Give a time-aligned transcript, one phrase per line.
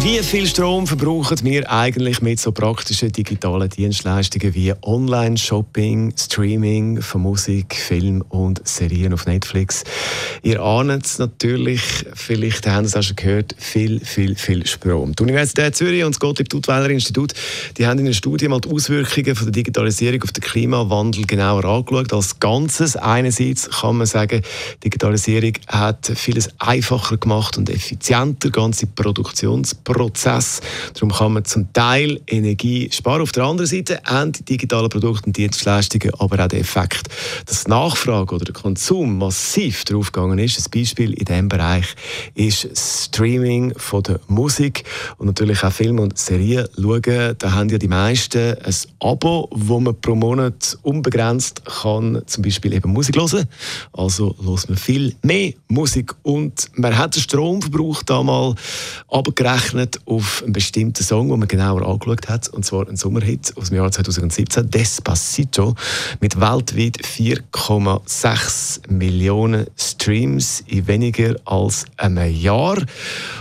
[0.00, 7.22] Wie viel Strom verbrauchen wir eigentlich mit so praktischen digitalen Dienstleistungen wie Online-Shopping, Streaming von
[7.22, 9.82] Musik, Film und Serien auf Netflix?
[10.44, 11.82] Ihr ahnt es natürlich,
[12.14, 15.16] vielleicht haben Sie es auch schon gehört, viel, viel, viel Strom.
[15.16, 17.34] Die Universität Zürich und das Gottlieb-Duttweiler-Institut
[17.76, 21.64] die haben in einer Studie mal die Auswirkungen von der Digitalisierung auf den Klimawandel genauer
[21.64, 22.12] angeschaut.
[22.12, 24.42] Als Ganzes einerseits kann man sagen,
[24.84, 28.86] Digitalisierung hat vieles einfacher gemacht und effizienter, ganze
[29.88, 30.60] Produktionsprozess.
[30.94, 33.22] Darum kann man zum Teil Energie sparen.
[33.22, 37.08] Auf der anderen Seite haben die digitalen Produkte und Dienstleistungen aber auch den Effekt,
[37.46, 40.58] dass die Nachfrage oder der Konsum massiv draufgegangen ist.
[40.58, 41.86] Ein Beispiel in diesem Bereich
[42.34, 44.84] ist Streaming von der Musik
[45.18, 47.34] und natürlich auch Filme und Serien schauen.
[47.38, 52.72] Da haben ja die meisten ein Abo, wo man pro Monat unbegrenzt kann zum Beispiel
[52.74, 53.46] eben Musik hören.
[53.92, 58.54] Also hört man viel mehr Musik und man hat den Stromverbrauch da mal
[59.78, 63.68] abgerechnet auf einen bestimmten Song, den man genauer angeschaut hat, und zwar ein Sommerhit aus
[63.68, 65.74] dem Jahr 2017, Despacito,
[66.20, 69.66] mit weltweit 4,6 Millionen
[70.08, 72.78] Streams in weniger als einem Jahr.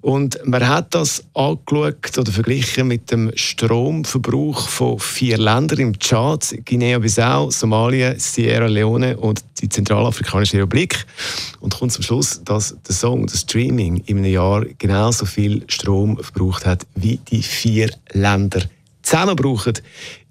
[0.00, 6.54] Und man hat das angeschaut oder verglichen mit dem Stromverbrauch von vier Ländern im Chad,
[6.64, 11.04] Guinea-Bissau, Somalia, Sierra Leone und die Zentralafrikanische Republik
[11.58, 16.16] und kommt zum Schluss, dass der Song, das Streaming in einem Jahr genauso viel Strom
[16.18, 18.62] verbraucht hat, wie die vier Länder
[19.12, 19.36] zusammen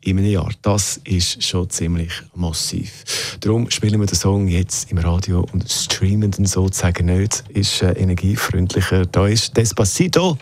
[0.01, 0.49] in einem Jahr.
[0.63, 3.37] Das ist schon ziemlich massiv.
[3.39, 7.43] Darum spielen wir den Song jetzt im Radio und streamen den sozusagen nicht.
[7.49, 9.05] Ist äh, energiefreundlicher.
[9.05, 10.37] Da ist Despacito.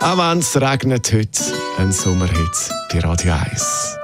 [0.00, 1.40] Auch wenn es regnet heute,
[1.78, 3.96] ein Sommerhit bei Radio 1.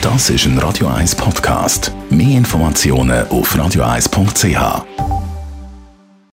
[0.00, 1.92] Das ist ein Radio 1 Podcast.
[2.10, 5.09] Mehr Informationen auf radio1.ch.